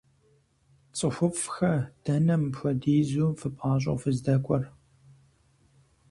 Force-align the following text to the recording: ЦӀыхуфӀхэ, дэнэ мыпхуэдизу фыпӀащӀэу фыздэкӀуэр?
ЦӀыхуфӀхэ, 0.97 1.73
дэнэ 2.03 2.35
мыпхуэдизу 2.41 3.29
фыпӀащӀэу 3.39 3.97
фыздэкӀуэр? 4.01 4.63